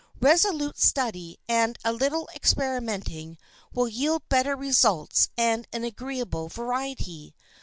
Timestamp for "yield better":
3.87-4.55